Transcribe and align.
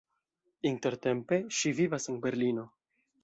Intertempe 0.69 1.39
ŝi 1.59 1.75
vivas 1.81 2.09
en 2.13 2.19
Berlino. 2.27 2.65